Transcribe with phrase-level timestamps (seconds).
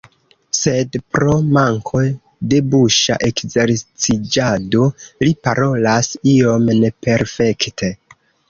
[0.59, 2.01] Sed, pro manko
[2.53, 4.89] de buŝa ekzerciĝado,
[5.27, 7.97] li parolas iom neperfekte.